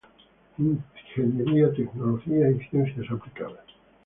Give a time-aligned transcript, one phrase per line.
[0.57, 3.63] Ingeniería, Tecnología y Ciencias aplicadas.